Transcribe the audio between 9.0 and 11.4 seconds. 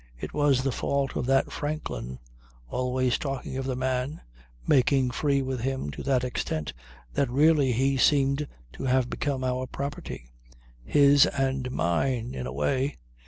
become our property, his